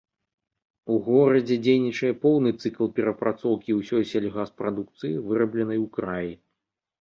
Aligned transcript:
У 0.93 0.95
горадзе 1.07 1.57
дзейнічае 1.65 2.09
поўны 2.23 2.49
цыкл 2.61 2.87
перапрацоўкі 3.01 3.77
ўсёй 3.81 4.03
сельгаспрадукцыі, 4.13 5.13
вырабленай 5.29 5.79
у 5.85 5.87
краі. 6.01 6.33